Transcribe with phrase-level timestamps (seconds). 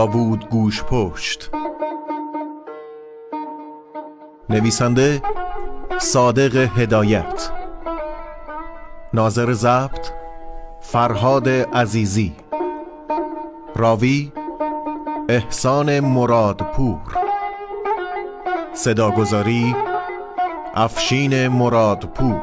[0.00, 1.50] داوود گوش پشت.
[4.50, 5.22] نویسنده
[5.98, 7.50] صادق هدایت.
[9.14, 10.06] ناظر ضبط
[10.80, 12.36] فرهاد عزیزی.
[13.76, 14.32] راوی
[15.28, 17.00] احسان مرادپور.
[18.72, 19.76] صداگذاری
[20.74, 22.40] افشین مرادپور.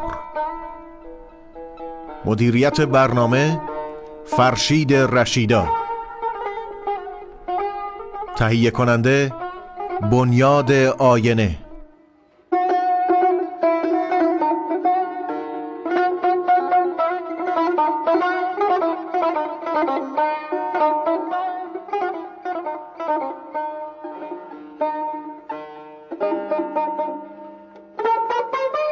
[2.25, 3.61] مدیریت برنامه
[4.25, 5.86] فرشید رشیدا
[8.37, 9.33] تهیه کننده
[10.11, 11.57] بنیاد آینه.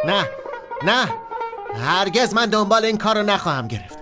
[0.06, 0.30] نه
[0.86, 1.08] نه.
[1.76, 3.98] هرگز من دنبال این کارو نخواهم گرفت.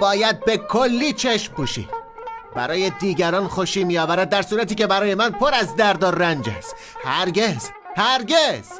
[0.00, 1.99] باید به کلی چشم پوشید
[2.54, 6.74] برای دیگران خوشی میآورد در صورتی که برای من پر از درد و رنج است
[7.04, 8.70] هرگز هرگز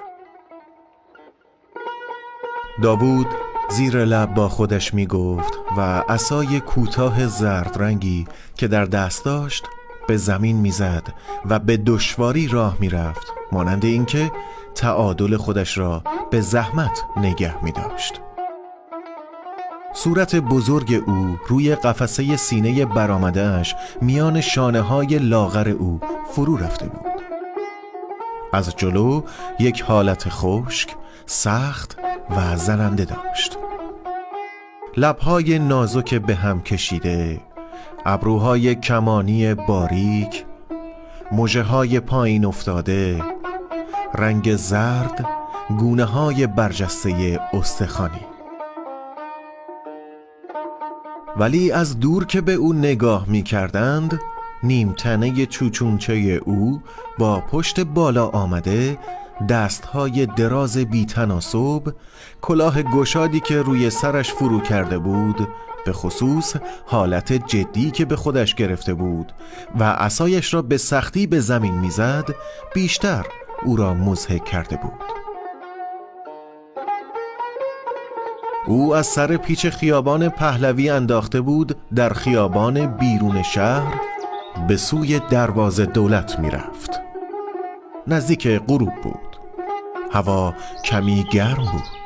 [2.82, 3.26] داوود
[3.70, 9.64] زیر لب با خودش می گفت و عصای کوتاه زرد رنگی که در دست داشت
[10.08, 11.14] به زمین می‌زد
[11.44, 14.32] و به دشواری راه می‌رفت مانند اینکه
[14.74, 18.20] تعادل خودش را به زحمت نگه می داشت.
[19.92, 27.06] صورت بزرگ او روی قفسه سینه برامدهش میان شانه های لاغر او فرو رفته بود.
[28.52, 29.22] از جلو
[29.58, 30.96] یک حالت خشک،
[31.26, 31.98] سخت
[32.30, 33.58] و زننده داشت.
[34.96, 37.40] لبهای نازک به هم کشیده
[38.06, 40.44] ابروهای کمانی باریک
[41.32, 43.22] مجه های پایین افتاده
[44.14, 45.26] رنگ زرد
[45.78, 48.29] گونه های برجسته استخانی
[51.36, 54.20] ولی از دور که به او نگاه می کردند
[54.62, 56.14] نیمتنه چوچونچه
[56.44, 56.82] او
[57.18, 58.98] با پشت بالا آمده
[59.48, 61.94] دستهای دراز بیتناسب
[62.40, 65.48] کلاه گشادی که روی سرش فرو کرده بود
[65.84, 69.32] به خصوص حالت جدی که به خودش گرفته بود
[69.78, 72.24] و عصایش را به سختی به زمین می‌زد
[72.74, 73.26] بیشتر
[73.64, 75.19] او را مزهک کرده بود.
[78.66, 84.00] او از سر پیچ خیابان پهلوی انداخته بود در خیابان بیرون شهر
[84.68, 87.00] به سوی دروازه دولت می رفت
[88.06, 89.36] نزدیک غروب بود.
[90.12, 90.54] هوا
[90.84, 92.00] کمی گرم بود.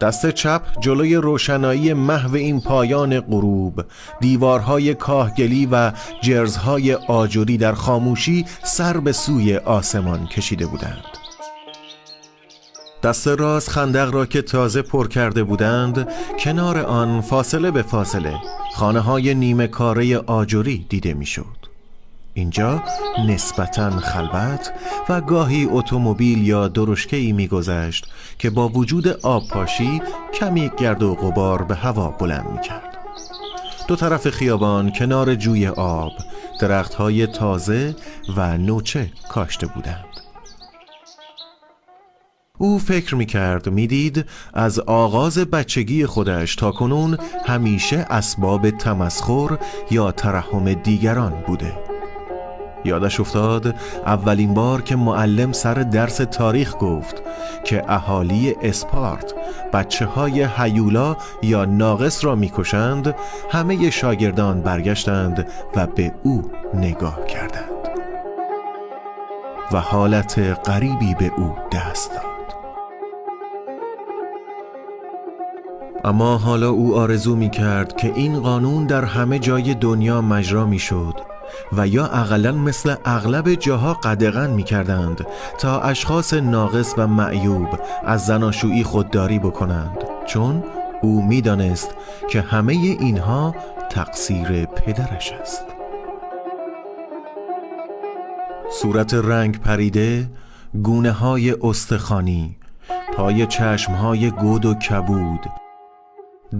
[0.00, 3.84] دست چپ جلوی روشنایی محو این پایان غروب
[4.20, 11.27] دیوارهای کاهگلی و جرزهای آجوری در خاموشی سر به سوی آسمان کشیده بودند.
[13.02, 18.34] دست راست خندق را که تازه پر کرده بودند کنار آن فاصله به فاصله
[18.74, 21.68] خانه های نیمه کاره آجوری دیده می‌شد.
[22.34, 22.82] اینجا
[23.28, 24.72] نسبتا خلوت
[25.08, 28.06] و گاهی اتومبیل یا درشکه ای میگذشت
[28.38, 30.02] که با وجود آب پاشی
[30.34, 32.98] کمی گرد و غبار به هوا بلند می‌کرد
[33.88, 36.12] دو طرف خیابان کنار جوی آب
[36.60, 37.96] درختهای تازه
[38.36, 40.04] و نوچه کاشته بودند
[42.58, 44.24] او فکر می کرد می دید
[44.54, 49.58] از آغاز بچگی خودش تا کنون همیشه اسباب تمسخر
[49.90, 51.72] یا ترحم دیگران بوده.
[52.84, 53.74] یادش افتاد
[54.06, 57.22] اولین بار که معلم سر درس تاریخ گفت
[57.64, 59.34] که اهالی اسپارت
[59.72, 63.14] بچه های هیولا یا ناقص را می‌کشند
[63.50, 65.46] همه شاگردان برگشتند
[65.76, 67.88] و به او نگاه کردند.
[69.72, 70.38] و حالت
[70.68, 72.37] غریبی به او دست داد.
[76.04, 80.78] اما حالا او آرزو می کرد که این قانون در همه جای دنیا مجرا می
[80.78, 81.14] شد
[81.72, 85.26] و یا اقلا مثل اغلب جاها قدغن می کردند
[85.58, 87.68] تا اشخاص ناقص و معیوب
[88.04, 90.04] از زناشویی خودداری بکنند.
[90.26, 90.64] چون
[91.02, 91.94] او می‌دانست
[92.30, 93.54] که همه اینها
[93.90, 95.64] تقصیر پدرش است.
[98.72, 100.30] صورت رنگ پریده
[100.82, 102.56] گونه های استخانی
[103.16, 105.40] پای چشم های گود و کبود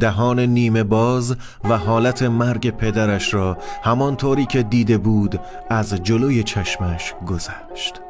[0.01, 5.41] دهان نیمه باز و حالت مرگ پدرش را همانطوری که دیده بود
[5.71, 8.01] از جلوی چشمش گذشت.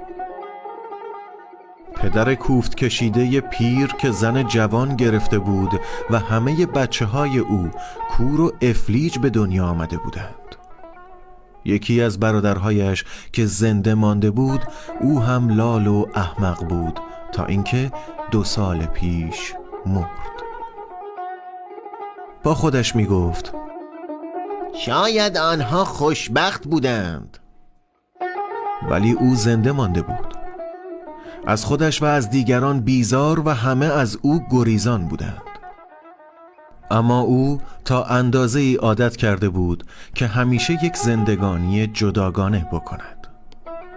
[1.94, 5.80] پدر کوفت کشیده پیر که زن جوان گرفته بود
[6.10, 7.70] و همه بچه های او
[8.10, 10.34] کور و افلیج به دنیا آمده بودند.
[11.64, 14.64] یکی از برادرهایش که زنده مانده بود
[15.00, 17.00] او هم لال و احمق بود
[17.32, 17.92] تا اینکه
[18.30, 19.54] دو سال پیش
[19.86, 20.47] مرد.
[22.48, 23.52] با خودش می گفت
[24.84, 27.38] شاید آنها خوشبخت بودند.
[28.90, 30.34] ولی او زنده مانده بود.
[31.46, 35.42] از خودش و از دیگران بیزار و همه از او گریزان بودند.
[36.90, 39.84] اما او تا اندازه ای عادت کرده بود
[40.14, 43.17] که همیشه یک زندگانی جداگانه بکند.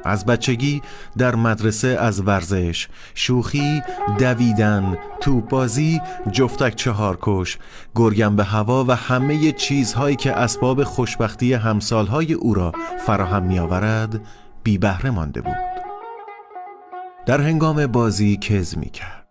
[0.05, 0.81] از بچگی
[1.17, 3.81] در مدرسه از ورزش، شوخی،
[4.19, 6.01] دویدن، توپ بازی،
[6.31, 7.57] جفتک چهارکش،
[7.95, 12.71] گرگم به هوا و همه چیزهایی که اسباب خوشبختی همسالهای او را
[13.05, 14.21] فراهم می آورد
[14.63, 15.71] بی بهره مانده بود.
[17.25, 19.27] در هنگام بازی کز می کرد.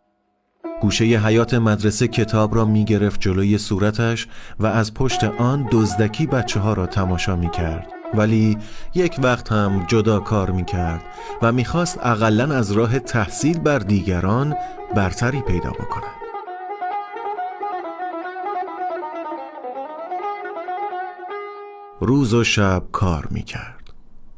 [0.81, 4.29] گوشه حیات مدرسه کتاب را می گرفت جلوی صورتش
[4.61, 8.00] و از پشت آن دزدکی بچه ها را تماشا می کرد.
[8.15, 8.59] ولی
[8.95, 11.03] یک وقت هم جدا کار می کرد
[11.43, 14.57] و می‌خواست اقلا از راه تحصیل بر دیگران
[14.95, 16.21] برتری پیدا بکند.
[22.01, 23.81] روز و شب کار می کرد.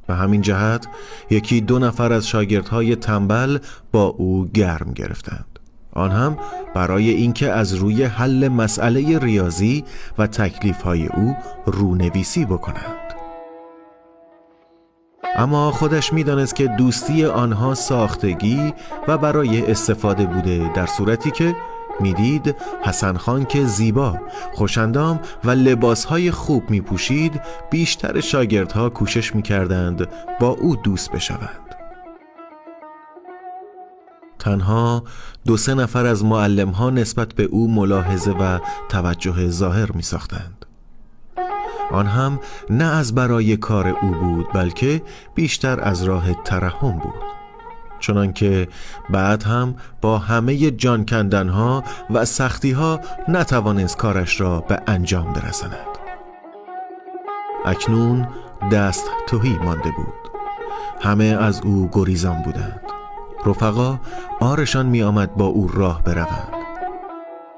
[0.07, 0.87] به همین جهت
[1.31, 3.59] یکی دو نفر از شاگردهای تنبل
[3.93, 5.59] با او گرم گرفتند
[5.93, 6.39] آن هم
[6.75, 9.85] برای اینکه از روی حل مسئله ریاضی
[10.19, 11.37] و تکلیفهای او
[11.67, 13.12] رونویسی بکنند
[15.37, 18.75] اما خودش می‌دانست که دوستی آنها ساختگی
[19.09, 21.57] و برای استفاده بوده در صورتی که
[22.01, 24.19] می‌دید حسن خان که زیبا،
[24.55, 27.41] خوشندام و لباسهای خوب می پوشید
[27.71, 30.09] بیشتر شاگردها کوشش می کردند
[30.41, 31.77] با او دوست بشوند.
[34.39, 35.05] تنها
[35.47, 38.59] دو سه نفر از معلم ها نسبت به او ملاحظه و
[38.89, 40.62] توجه ظاهر می ساختند.
[41.93, 42.41] آن هم
[42.71, 45.03] نه از برای کار او بود بلکه
[45.35, 47.33] بیشتر از راه ترحم بود.
[48.01, 48.69] چنانکه
[49.11, 51.07] بعد هم با همه جان
[51.49, 55.93] ها و سختی ها نتوانست کارش را به انجام برساند.
[57.65, 58.29] اکنون
[58.73, 60.15] دست توهی مانده بود.
[61.01, 62.81] همه از او گریزان بودند.
[63.47, 64.01] رفقا
[64.41, 66.53] آرشان می آمد با او راه بروند.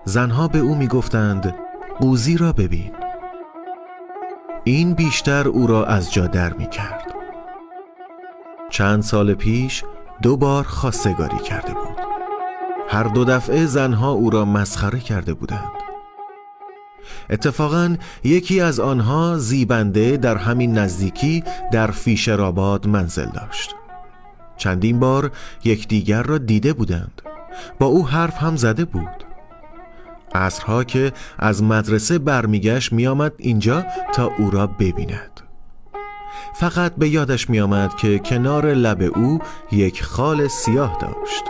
[0.04, 1.54] زنها به او می گفتند
[2.00, 3.03] قوزی را ببین.
[4.66, 7.14] این بیشتر او را از جا در می کرد.
[8.70, 9.84] چند سال پیش
[10.22, 11.96] دو بار خواستگاری کرده بود.
[12.88, 15.70] هر دو دفعه زنها او را مسخره کرده بودند.
[17.30, 23.74] اتفاقا یکی از آنها زیبنده در همین نزدیکی در فیشرآباد منزل داشت.
[24.56, 25.30] چندین بار
[25.64, 27.22] یکدیگر را دیده بودند.
[27.78, 29.24] با او حرف هم زده بود.
[30.34, 35.40] عصرها که از مدرسه برمیگشت میآمد اینجا تا او را ببیند.
[36.54, 39.38] فقط به یادش میآمد که کنار لب او
[39.72, 41.44] یک خال سیاه داشت.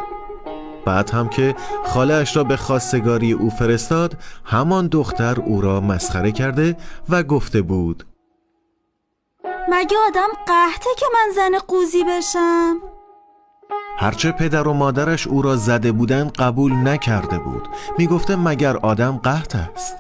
[0.85, 6.77] بعد هم که خالش را به خواستگاری او فرستاد همان دختر او را مسخره کرده
[7.09, 8.05] و گفته بود
[9.69, 12.94] مگه آدم قهته که من زن قوزی بشم؟
[13.99, 17.69] هرچه پدر و مادرش او را زده بودند قبول نکرده بود
[17.99, 19.97] می‌گفته مگر آدم قهت است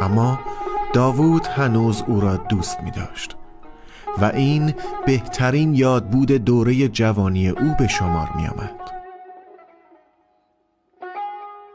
[0.00, 0.38] اما
[0.92, 3.36] داوود هنوز او را دوست می داشت
[4.18, 4.74] و این
[5.06, 8.80] بهترین یادبود دوره جوانی او به شمار می آمد.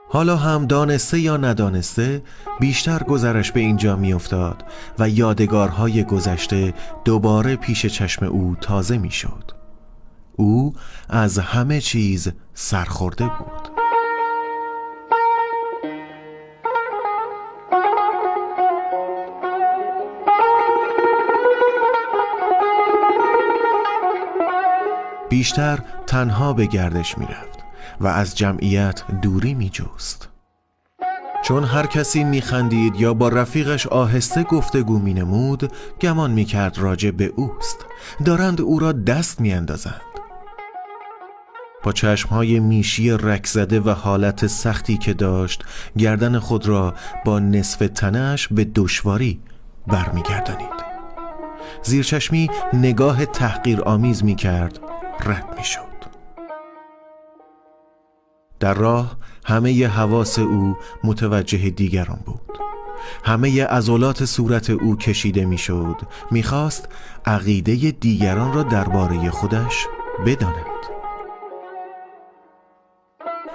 [0.09, 2.23] حالا هم دانسته یا ندانسته
[2.59, 4.63] بیشتر گذرش به اینجا میافتاد
[4.99, 6.73] و یادگارهای گذشته
[7.05, 9.60] دوباره پیش چشم او تازه می‌شد.
[10.35, 10.73] او
[11.09, 13.71] از همه چیز سرخورده بود
[25.31, 27.59] بیشتر تنها به گردش می رفت
[27.99, 30.29] و از جمعیت دوری می جوست.
[31.43, 35.71] چون هر کسی می خندید یا با رفیقش آهسته گفتگو می نمود
[36.01, 37.77] گمان می کرد راجع به اوست
[38.25, 40.10] دارند او را دست می اندازند.
[41.83, 45.63] با چشمهای میشی رکزده و حالت سختی که داشت
[45.97, 46.93] گردن خود را
[47.25, 49.39] با نصف تنش به دشواری
[49.87, 50.91] برمیگردانید.
[51.83, 54.79] زیر چشمی نگاه تحقیر آمیز می کرد
[55.25, 55.91] رد می شد
[58.59, 62.57] در راه همه حواس او متوجه دیگران بود.
[63.23, 66.01] همه عضلات صورت او کشیده می‌شد.
[66.31, 66.89] می‌خواست
[67.25, 69.87] عقیده دیگران را درباره خودش
[70.25, 70.70] بداند.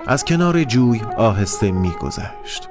[0.07, 2.69] از کنار جوی آهسته میگذشت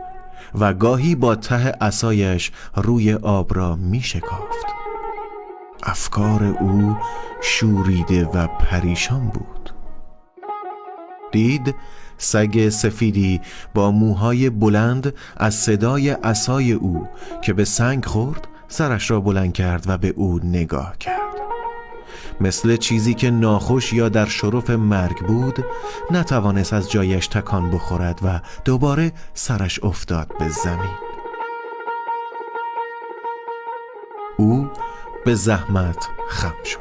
[0.60, 4.66] و گاهی با ته اسایش روی آب را می شکافت
[5.84, 6.98] افکار او
[7.42, 9.70] شوریده و پریشان بود.
[11.32, 11.76] دید
[12.18, 13.42] سگ سفیدی
[13.74, 17.08] با موهای بلند از صدای اسای او
[17.42, 21.25] که به سنگ خورد سرش را بلند کرد و به او نگاه کرد.
[22.42, 25.66] مثل چیزی که ناخوش یا در شرف مرگ بود
[26.12, 30.96] نتوانست از جایش تکان بخورد و دوباره سرش افتاد به زمین.
[34.38, 34.70] او
[35.26, 36.80] به زحمت خم شد.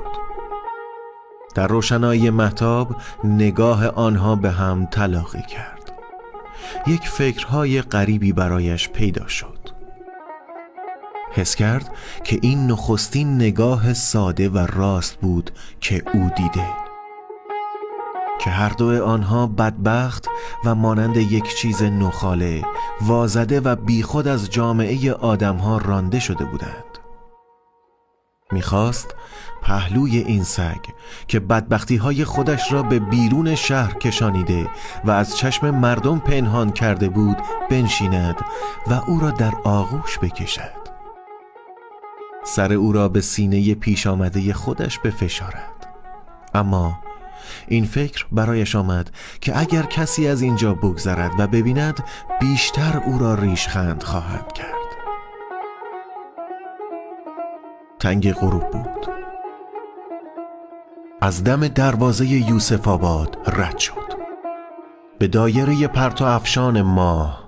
[1.54, 5.92] در روشنایی محتاب نگاه آنها به هم تلاقی کرد.
[6.86, 9.73] یک فکرهای غریبی برایش پیدا شد.
[11.34, 11.90] حس کرد
[12.24, 15.50] که این نخستین نگاه ساده و راست بود
[15.80, 16.66] که او دیده.
[18.40, 20.26] که هر دو آنها بدبخت
[20.64, 22.62] و مانند یک چیز نخاله
[23.00, 26.84] وازده و بیخود از جامعه آدمها رانده شده بودند.
[28.52, 29.14] می‌خواست
[29.62, 30.84] پهلوی این سگ
[31.28, 34.68] که بدبختی های خودش را به بیرون شهر کشانیده
[35.04, 37.36] و از چشم مردم پنهان کرده بود
[37.70, 38.36] بنشیند
[38.86, 40.83] و او را در آغوش بکشد.
[42.44, 45.86] سر او را به سینه پیش آمده خودش بفشارد.
[46.54, 46.98] اما
[47.68, 49.10] این فکر برایش آمد
[49.40, 52.04] که اگر کسی از اینجا بگذرد و ببیند
[52.40, 54.74] بیشتر او را ریشخند خواهد کرد.
[57.98, 59.06] تنگ غروب بود.
[61.20, 64.14] از دم دروازه یوسف آباد رد شد.
[65.18, 67.43] به دایره پرتو افشان ماه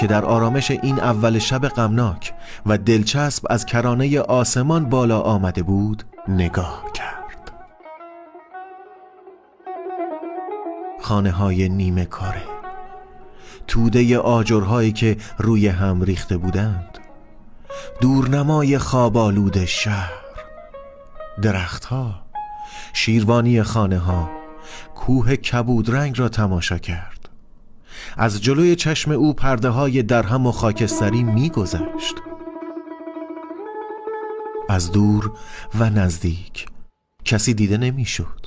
[0.00, 2.32] که در آرامش این اول شب غمناک
[2.66, 7.52] و دلچسب از کرانه آسمان بالا آمده بود نگاه کرد.
[11.00, 12.42] خانه های نیمه کاره
[13.66, 16.98] توده آجرهایی که روی هم ریخته بودند
[18.00, 20.12] دورنمای خوابالود شهر
[21.42, 22.14] درختها
[22.92, 24.30] شیروانی خانه ها
[24.94, 27.19] کوه کبود رنگ را تماشا کرد.
[28.16, 32.14] از جلوی چشم او پرده های درهم و خاکستری میگذشت
[34.68, 35.32] از دور
[35.78, 36.66] و نزدیک
[37.24, 38.46] کسی دیده نمی‌شد.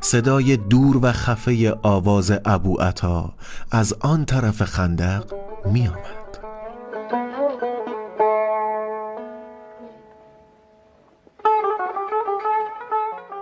[0.00, 3.34] صدای دور و خفه آواز ابو عطا
[3.70, 5.34] از آن طرف خندق
[5.72, 6.24] می آمد.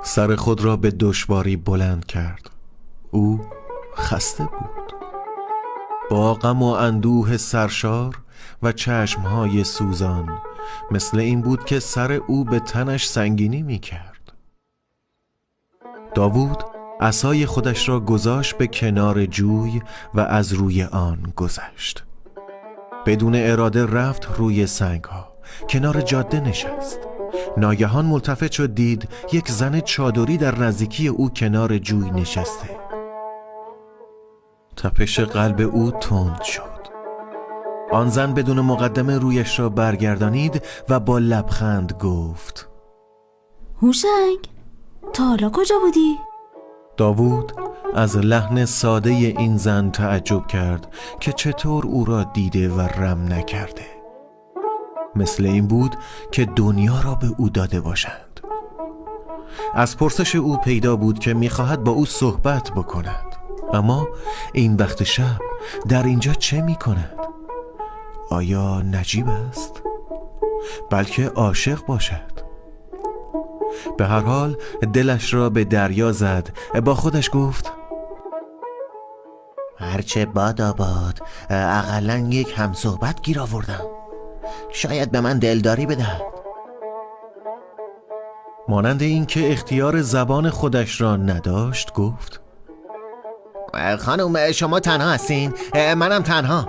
[0.03, 2.51] سر خود را به دشواری بلند کرد
[3.11, 3.41] او
[3.97, 4.82] خسته بود
[6.11, 8.19] با غم و اندوه سرشار
[8.63, 10.39] و چشمهای سوزان
[10.91, 14.33] مثل این بود که سر او به تنش سنگینی می کرد
[16.15, 16.65] داوود
[17.03, 19.83] اسای خودش را گذاشت به کنار جوی
[20.15, 22.05] و از روی آن گذشت.
[23.07, 25.33] بدون اراده رفت روی سنگ ها
[25.69, 26.99] کنار جاده نشست.
[27.57, 32.92] ناگهان ملتفت شد دید یک زن چادری در نزدیکی او کنار جوی نشسته.
[34.83, 36.63] تپش قلب او تند شد.
[37.93, 42.69] آن زن بدون مقدمه رویش را برگردانید و با لبخند گفت
[43.83, 44.39] هوشنگ
[45.13, 46.19] تا حالا کجا بودی؟
[46.97, 47.53] داوود
[47.95, 53.87] از لحن ساده این زن تعجب کرد که چطور او را دیده و رم نکرده.
[55.17, 55.97] مثل این بود
[56.33, 58.41] که دنیا را به او داده باشند.
[59.75, 63.32] از پرسش او پیدا بود که می‌خواهد با او صحبت بکند.
[63.73, 64.09] اما
[64.53, 65.39] این وقت شب
[65.89, 67.19] در اینجا چه می‌کند؟
[68.31, 69.83] آیا نجیب است؟
[70.91, 72.33] بلکه عاشق باشد
[73.99, 74.57] به هر حال
[74.93, 76.49] دلش را به دریا زد
[76.85, 77.73] با خودش گفت
[79.79, 81.19] هرچه باد آباد
[81.51, 83.85] اقلا یک هم صحبت گیر آوردم
[84.71, 86.23] شاید به من دلداری بدهد
[88.69, 92.42] مانند اینکه اختیار زبان خودش را نداشت گفت
[93.99, 96.69] خانم شما تنها هستین؟ منم تنها.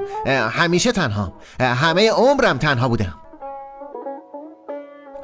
[0.50, 1.34] همیشه تنها.
[1.60, 3.14] همه عمرم تنها بودم.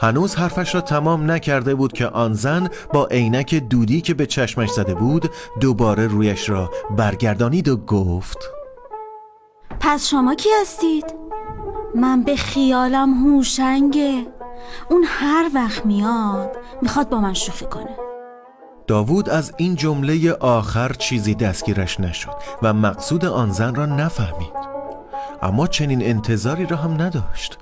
[0.02, 4.70] هنوز حرفش را تمام نکرده بود که آن زن با عینک دودی که به چشمش
[4.70, 5.32] زده بود
[5.62, 8.38] دوباره رویش را برگردانید و گفت
[9.80, 11.06] پس شما کی هستید؟
[11.96, 14.28] من به خیالم هوشنگه.
[14.90, 17.98] اون هر وقت میاد می‌خواد با من شوخی کنه.
[18.90, 24.54] داوود از این جمله آخر چیزی دستگیرش نشد و مقصود آن زن را نفهمید.
[25.42, 27.58] اما چنین انتظاری را هم نداشت.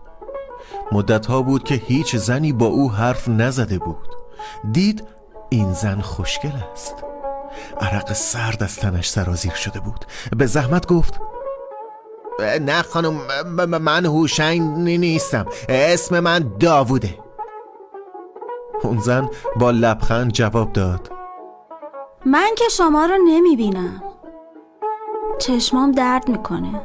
[0.91, 4.07] مدتها بود که هیچ زنی با او حرف نزده بود.
[4.71, 5.03] دید
[5.49, 6.95] این زن خوشگل است.
[7.81, 10.05] عرق سرد از تنش سرازیر شده بود.
[10.37, 11.19] به زحمت گفت
[12.61, 13.13] نه خانم
[13.81, 15.45] من هوشنگ نیستم.
[15.69, 17.17] اسم من داووده.
[18.83, 21.16] اون زن با لبخند جواب داد.
[22.25, 24.03] من که شما رو نمی بینم
[25.39, 26.81] چشمام درد می‌کنه.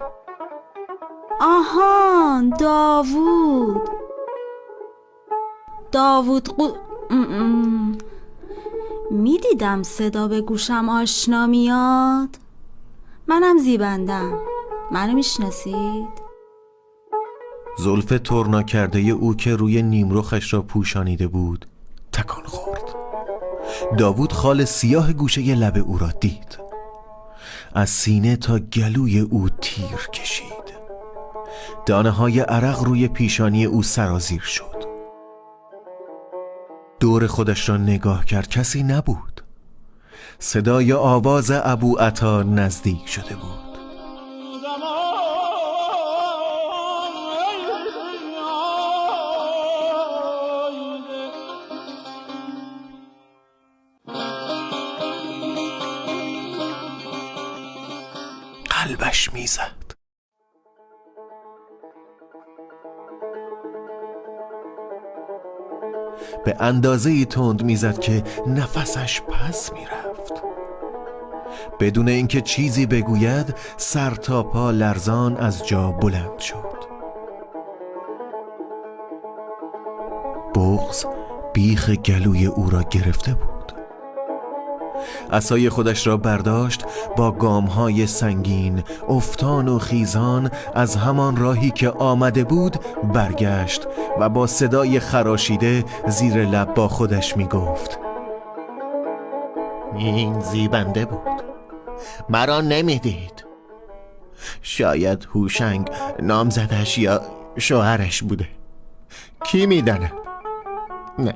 [1.40, 3.88] آهان داوود.
[5.92, 6.68] داوود قو...
[9.10, 12.28] می‌دیدم صدا به گوشم آشنا میاد.
[13.26, 14.38] منم زیبندم.
[14.90, 16.22] منو می‌شناسید؟
[17.78, 21.66] زلف ترنا کرده او که روی نیمرخش را پوشانیده بود.
[22.12, 22.61] تکان خورد.
[23.98, 26.58] داوود خال سیاه گوشه لب او را دید.
[27.74, 30.52] از سینه تا گلوی او تیر کشید.
[31.86, 34.84] دانه های عرق روی پیشانی او سرازیر شد.
[37.00, 39.40] دور خودش را نگاه کرد کسی نبود.
[40.38, 43.71] صدای آواز ابو عطا نزدیک شده بود.
[66.44, 70.42] به اندازه تند می‌زد که نفسش پس می‌رفت.
[71.80, 76.82] بدون اینکه چیزی بگوید سر تا پا لرزان از جا بلند شد.
[80.54, 81.04] بغز
[81.52, 83.51] بیخ گلوی او را گرفته بود.
[85.32, 86.84] اسای خودش را برداشت
[87.16, 92.76] با گامهای سنگین افتان و خیزان از همان راهی که آمده بود
[93.14, 93.86] برگشت
[94.20, 97.98] و با صدای خراشیده زیر لب با خودش می گفت
[99.96, 101.42] این زیبنده بود.
[102.28, 103.44] مرا نمی‌دید.
[104.62, 105.90] شاید هوشنگ
[106.22, 107.22] نامزدش یا
[107.58, 108.48] شوهرش بوده.
[109.44, 110.12] کی می‌داند؟
[111.18, 111.34] نه.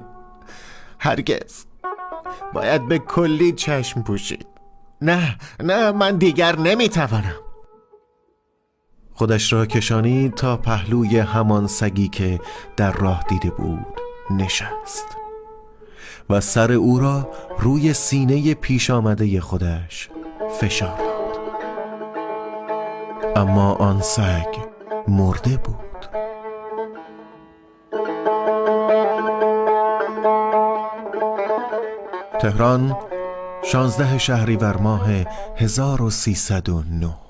[0.98, 1.64] هرگز.
[2.54, 4.46] باید به کلی چشم پوشید.
[5.02, 7.40] نه نه من دیگر نمی‌توانم.
[9.14, 12.40] خودش را کشانی تا پهلوی همان سگی که
[12.76, 13.86] در راه دیده بود
[14.30, 15.06] نشست.
[16.30, 20.10] و سر او را روی سینه پیش آمده خودش
[20.60, 21.38] فشار داد.
[23.36, 24.56] اما آن سگ
[25.08, 25.95] مرده بود.
[32.46, 32.96] تهران
[33.64, 35.08] شانزده شهریور ماه
[35.56, 37.25] 1309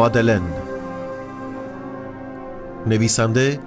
[0.00, 0.42] مادلن
[2.86, 3.60] نویسنده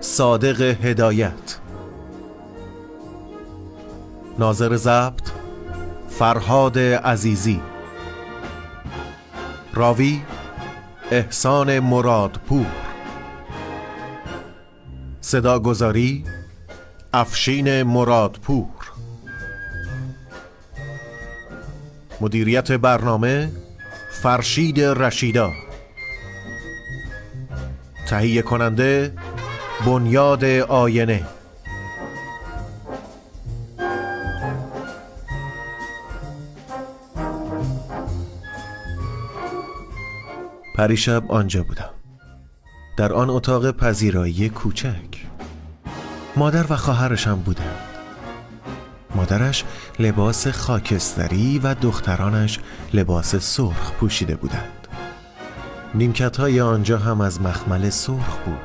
[0.00, 1.58] صادق هدایت.
[4.38, 5.28] ناظر ضبط
[6.08, 7.60] فرهاد عزیزی.
[9.74, 10.22] راوی
[11.10, 12.66] احسان مرادپور
[15.20, 16.24] صداگذاری
[17.12, 18.92] افشین مرادپور
[22.20, 23.52] مدیریت برنامه
[24.22, 25.65] فرشید رشیدا
[28.06, 29.12] تهیه کننده
[29.86, 31.24] بنیاد آینه.
[40.76, 41.90] پریشب آنجا بودم.
[42.96, 45.26] در آن اتاق پذیرایی کوچک.
[46.36, 47.86] مادر و خواهرشم بودند.
[49.14, 49.64] مادرش
[49.98, 52.58] لباس خاکستری و دخترانش
[52.94, 54.85] لباس سرخ پوشیده بودند.
[55.96, 58.60] نیمکت های آنجا هم از مخمل سرخ بود.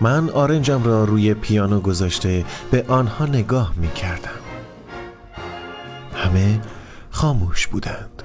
[0.00, 4.40] من آرنجم را روی پیانو گذاشته به آنها نگاه می کردم
[6.14, 6.60] همه
[7.10, 8.22] خاموش بودند.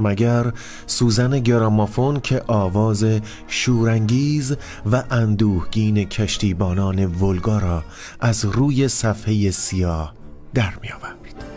[0.00, 0.52] مگر
[0.86, 3.04] سوزن گرامافون که آواز
[3.46, 4.56] شورانگیز
[4.92, 7.84] و اندوهگین کشتیبانان ولگا را
[8.20, 10.14] از روی صفحه سیاه
[10.54, 11.51] در می آورد.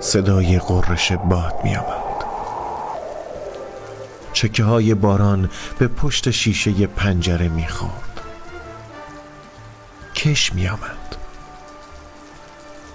[0.00, 2.24] صدای قررش باد می آمد.
[4.32, 8.20] چکه های باران به پشت شیشه پنجره می خورد.
[10.14, 11.16] کش می آمد.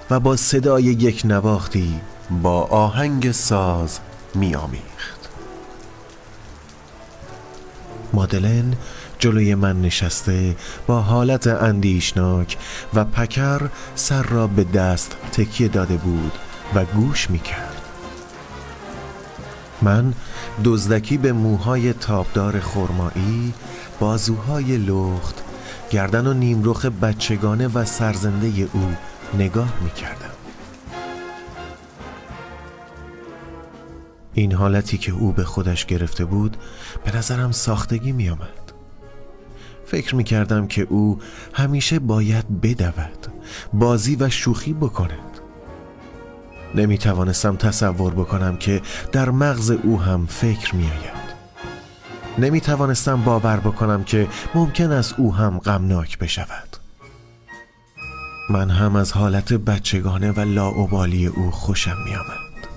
[0.09, 2.01] و با صدای یک نواختی
[2.41, 3.99] با آهنگ ساز
[4.35, 5.29] می آمیخت
[8.13, 8.73] مادلن
[9.19, 10.55] جلوی من نشسته
[10.87, 12.57] با حالت اندیشناک
[12.93, 13.61] و پکر
[13.95, 16.31] سر را به دست تکیه داده بود
[16.76, 17.82] و گوش می کرد
[19.82, 20.13] من
[20.63, 23.54] دزدکی به موهای تابدار خرمایی
[23.99, 25.43] بازوهای لخت
[25.89, 28.93] گردن و نیمرخ بچگانه و سرزنده او
[29.38, 30.30] نگاه می کردم
[34.34, 36.58] این حالتی که او به خودش گرفته بود
[37.06, 38.73] به نظرم ساختگی می آمد
[39.86, 41.19] فکر می کردم که او
[41.54, 43.28] همیشه باید بدود
[43.73, 45.33] بازی و شوخی بکند.
[46.75, 48.81] نمی توانستم تصور بکنم که
[49.12, 51.23] در مغز او هم فکر می آید
[52.38, 56.77] نمی توانستم باور بکنم که ممکن است او هم غمناک بشود.
[58.49, 62.67] من هم از حالت بچگانه و لاعبالی او خوشم می آمد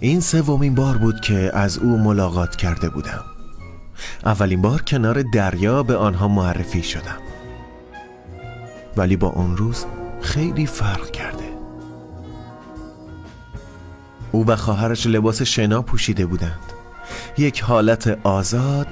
[0.00, 3.24] این سومین بار بود که از او ملاقات کرده بودم.
[4.24, 7.18] اولین بار کنار دریا به آنها معرفی شدم.
[8.96, 9.84] ولی با اون روز
[10.22, 11.43] خیلی فرق کرده.
[14.34, 16.72] او و خواهرش لباس شنا پوشیده بودند.
[17.38, 18.86] یک حالت آزاد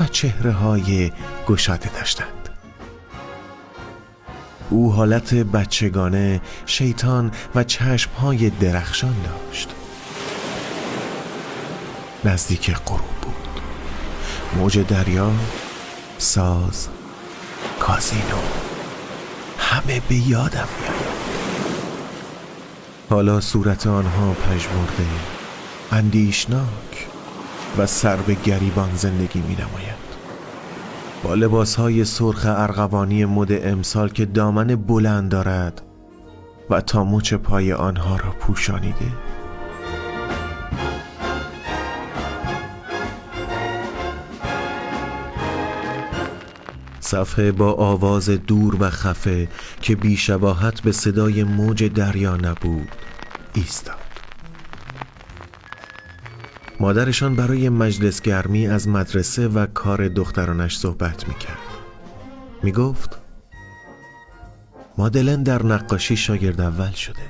[0.00, 1.12] و چهره های
[1.46, 2.48] گشاده داشتند.
[4.70, 9.68] او حالت بچگانه شیطان و چشم های درخشان داشت.
[12.24, 13.60] نزدیک غروب بود.
[14.56, 15.32] موج دریا
[16.18, 16.88] ساز
[17.80, 18.40] کازینو
[19.58, 21.09] همه به یادم میآید
[23.10, 25.06] حالا صورت آنها پژمرده
[25.92, 27.08] اندیشناک
[27.78, 30.10] و سر به گریبان زندگی می نماید
[31.22, 35.82] با لباس های سرخ ارغوانی مد امسال که دامن بلند دارد
[36.70, 39.12] و تا مچ پای آنها را پوشانیده
[47.10, 49.48] صفحه با آواز دور و خفه
[49.80, 52.88] که بیشباهت به صدای موج دریا نبود
[53.54, 53.96] ایستاد.
[56.80, 61.58] مادرشان برای مجلس گرمی از مدرسه و کار دخترانش صحبت می‌کرد.
[62.62, 63.18] می‌گفت
[64.98, 67.22] مادلن در نقاشی شاگرد اول شده.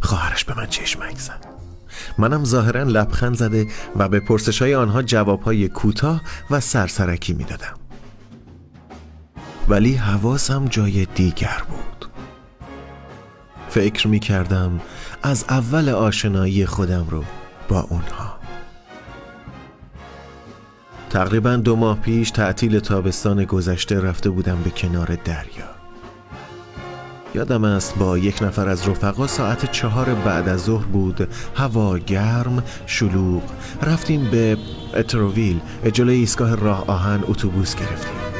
[0.00, 1.46] خواهرش به من چشمک زد
[2.18, 7.83] منم ظاهرا لبخند زده و به پرسش های آنها جوابهای کوتاه و سرسرکی می‌دادم.
[9.68, 12.08] ولی حواسم جای دیگر بود.
[13.68, 14.80] فکر می کردم
[15.22, 17.24] از اول آشنایی خودم رو
[17.68, 18.34] با اونها.
[21.10, 25.74] تقریبا دو ماه پیش تعطیل تابستان گذشته رفته بودم به کنار دریا.
[27.34, 32.62] یادم است با یک نفر از رفقا ساعت چهار بعد از ظهر بود هوا گرم
[32.86, 33.42] شلوغ.
[33.82, 34.56] رفتیم به
[34.94, 35.60] اتروویل
[35.92, 38.33] جلوی ایستگاه راه آهن اتوبوس گرفتیم.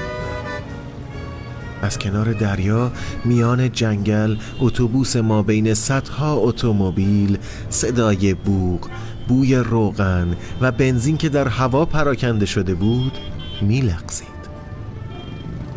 [1.85, 2.93] از کنار دریا
[3.25, 7.39] میان جنگل اتوبوس ما بین صدها اتومبیل
[7.71, 8.89] صدای بوق
[9.29, 13.13] بوی روغن و بنزین که در هوا پراکنده شده بود
[13.63, 14.29] میلغزید.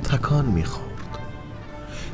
[0.04, 0.88] تکان می‌خورد.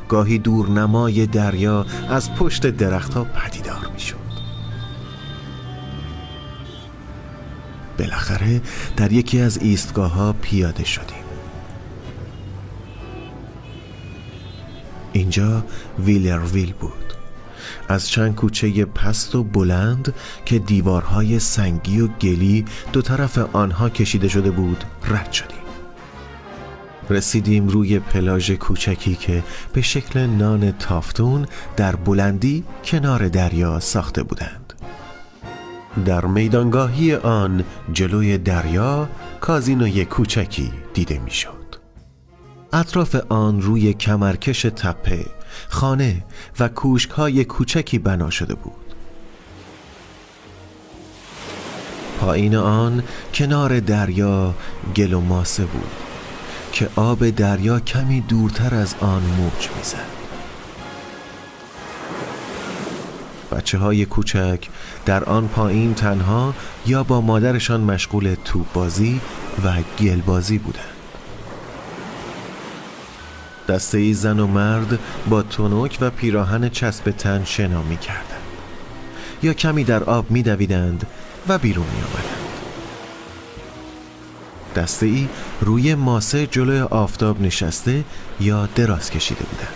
[0.08, 4.16] گاهی دور نمای دریا از پشت درختها پدیدار می‌شد.
[7.98, 8.60] بالاخره
[8.96, 11.23] در یکی از ایستگاه ها پیاده شدیم.
[15.14, 15.64] اینجا
[15.98, 16.92] ویلرویل بود.
[17.88, 24.28] از چند کوچه پست و بلند که دیوارهای سنگی و گلی دو طرف آنها کشیده
[24.28, 25.58] شده بود رد شدیم.
[27.10, 31.46] رسیدیم روی پلاژ کوچکی که به شکل نان تافتون
[31.76, 34.72] در بلندی کنار دریا ساخته بودند.
[36.06, 39.08] در میدانگاهی آن جلوی دریا
[39.40, 41.63] کازینوی کوچکی دیده می‌شد.
[42.74, 45.26] اطراف آن روی کمرکش تپه
[45.68, 46.24] خانه
[46.60, 48.72] و کوشک های کوچکی بنا شده بود.
[52.20, 53.02] پایین آن
[53.34, 54.54] کنار دریا
[54.96, 55.90] گل و ماسه بود
[56.72, 60.14] که آب دریا کمی دورتر از آن موج می‌زد.
[63.52, 64.68] بچه های کوچک
[65.06, 66.54] در آن پایین تنها
[66.86, 69.20] یا با مادرشان مشغول توپ بازی
[69.64, 70.93] و گل بازی بودند.
[73.68, 74.98] دسته زن و مرد
[75.28, 78.40] با تونوک و پیراهن چسب تن شنا می کردند.
[79.42, 81.06] یا کمی در آب می دویدند
[81.48, 82.44] و بیرون می آمدند.
[84.76, 85.28] دسته ای
[85.60, 88.04] روی ماسه جلوی آفتاب نشسته
[88.40, 89.74] یا دراز کشیده بودند.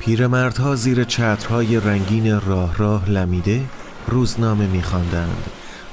[0.00, 3.64] پیرمردها زیر چترهای رنگین راه راه لمیده
[4.06, 5.44] روزنامه میخواندند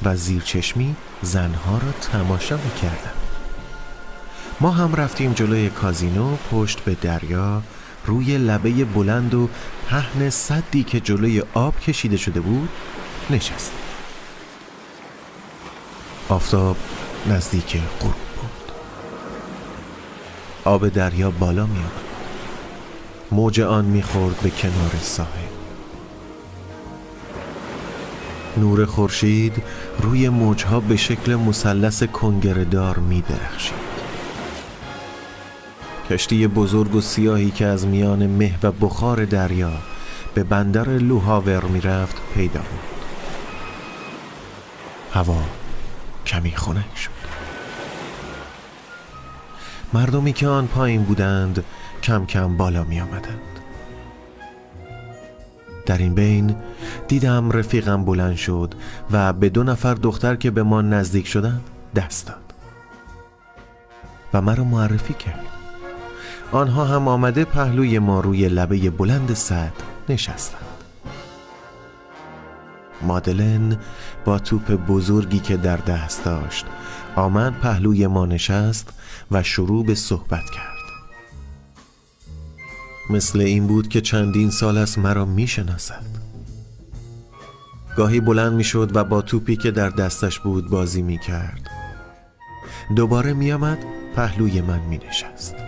[0.04, 3.25] و زیرچشمی زنها را تماشا می‌کردم
[4.60, 7.62] ما هم رفتیم جلوی کازینو پشت به دریا
[8.06, 9.50] روی لبه بلند و
[9.88, 12.70] پهن صدی که جلوی آب کشیده شده بود
[13.30, 13.80] نشستیم.
[16.30, 16.78] آفتاب
[17.30, 18.72] نزدیک غروب بود.
[20.64, 21.92] آب دریا بالا می آمد
[23.32, 25.30] موج آن می‌خورد به کنار ساحل.
[28.58, 29.64] نور خورشید
[30.00, 33.85] روی موجها به شکل مثلث کنگرهدار می درخشید
[36.10, 39.74] کشتی بزرگ و سیاهی که از میان مه و بخار دریا
[40.34, 42.96] به بندر لوهاور می‌رفت پیدا بود.
[45.14, 45.44] هوا
[46.26, 47.12] کمی خنک شد.
[49.94, 51.64] مردمی که آن پایین بودند
[52.04, 53.42] کم کم بالا می آمدند
[55.86, 56.56] در این بین
[57.08, 58.74] دیدم رفیقم بلند شد
[59.12, 61.62] و به دو نفر دختر که به ما نزدیک شدند
[61.96, 62.54] دست داد
[64.34, 65.55] و مرا معرفی کرد.
[66.56, 69.74] آنها هم آمده پهلوی ما روی لبه بلند صد
[70.10, 70.62] نشستند.
[73.02, 73.78] مادلن
[74.26, 76.66] با توپ بزرگی که در دست داشت
[77.16, 78.90] آمد پهلوی ما نشست
[79.32, 80.76] و شروع به صحبت کرد.
[83.10, 86.06] مثل این بود که چندین سال است مرا می شناسد
[87.98, 91.70] گاهی بلند می شد و با توپی که در دستش بود بازی می کرد
[92.96, 93.78] دوباره می آمد
[94.16, 95.65] پهلوی من می نشست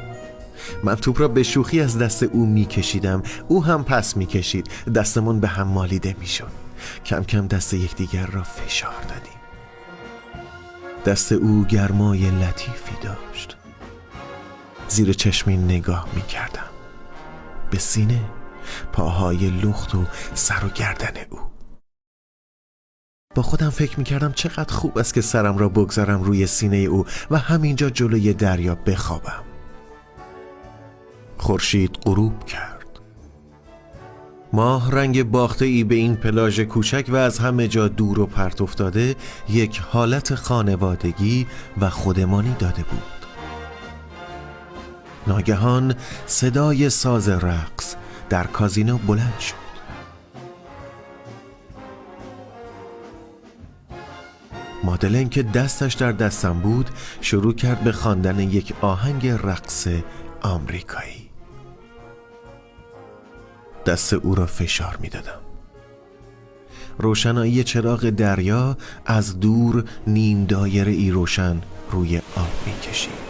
[0.84, 4.70] من توپ را به شوخی از دست او می کشیدم او هم پس می کشید
[4.96, 6.52] دستمون به هم مالیده می شد
[7.06, 9.38] کم کم دست یکدیگر را فشار دادیم.
[11.06, 13.58] دست او گرمای لطیفی داشت.
[14.88, 16.70] زیر چشمی نگاه می کردم
[17.72, 18.22] به سینه
[18.94, 21.40] پاهای لخت و سر و گردن او.
[23.36, 27.06] با خودم فکر می کردم چقدر خوب است که سرم را بگذارم روی سینه او
[27.32, 29.44] و همینجا جلوی دریا بخوابم.
[31.38, 32.78] خورشید غروب کرد.
[34.54, 38.62] ماه رنگ باخته ای به این پلاژ کوچک و از همه جا دور و پرت
[38.62, 39.16] افتاده
[39.50, 41.48] یک حالت خانوادگی
[41.82, 43.18] و خودمانی داده بود.
[45.28, 45.96] ناگهان
[46.26, 47.96] صدای ساز رقص
[48.30, 49.68] در کازینو بلند شد.
[54.84, 56.90] مادلن که دستش در دستم بود
[57.22, 59.88] شروع کرد به خواندن یک آهنگ رقص
[60.42, 61.27] آمریکایی.
[63.88, 65.40] دست او را فشار می دادم
[66.98, 73.28] روشنایی چراغ دریا از دور نیم دایره ای روشن روی آب می کشید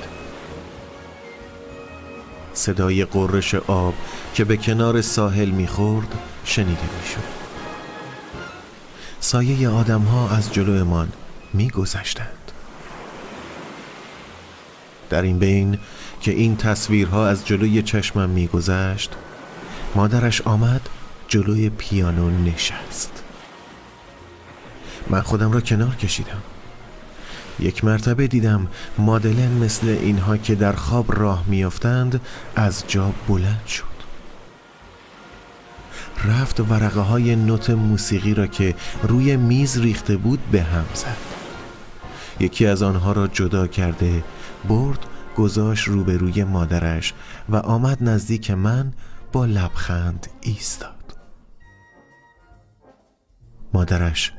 [2.54, 3.93] صدای قررش آب
[4.34, 6.08] که به کنار ساحل می‌خورد
[6.46, 7.38] شنیده می‌شد.
[9.20, 11.10] سایه آدم ها از جلومان
[11.54, 12.52] میگذشتند.
[15.10, 15.78] در این بین
[16.22, 19.12] که این تصویرها از جلوی چشمم میگذشت
[19.98, 20.90] مادرش آمد
[21.28, 23.24] جلوی پیانو نشست.
[25.10, 26.42] من خودم را کنار کشیدم.
[27.60, 32.22] یک مرتبه دیدم مادلن مثل اینها که در خواب راه میافتند
[32.56, 33.84] از جا بلند شد.
[36.26, 41.18] رفت ورقه های نوت موسیقی را که روی میز ریخته بود به هم زد.
[42.40, 44.24] یکی از آنها را جدا کرده
[44.70, 45.00] برد
[45.38, 47.14] گذاشت روبروی مادرش
[47.50, 48.94] و آمد نزدیک من
[49.32, 51.18] با لبخند ایستاد.
[53.74, 54.34] مادرش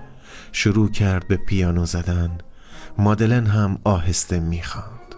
[0.52, 2.38] شروع کرد به پیانو زدن.
[2.98, 5.14] مادلن هم آهسته می‌خواند.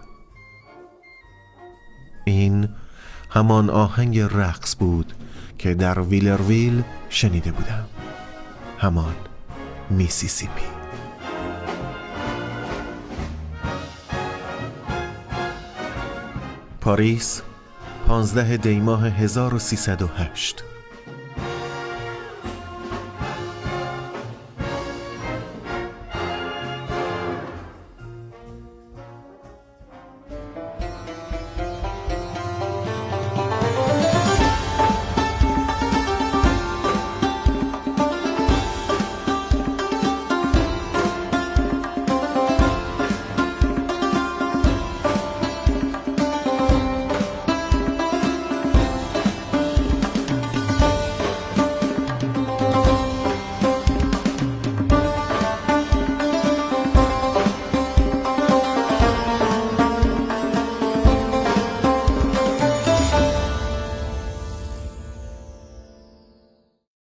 [2.25, 2.69] این
[3.29, 5.13] همان آهنگ رقص بود
[5.57, 7.85] که در ویلرویل شنیده بودم.
[8.77, 9.15] همان
[9.89, 10.65] میسیسیپی.
[16.81, 17.41] پاریس
[18.07, 20.70] پانزده دیماه 1308